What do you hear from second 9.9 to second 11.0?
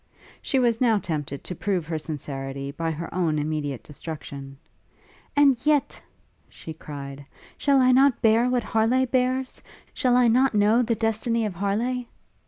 Shall I not know the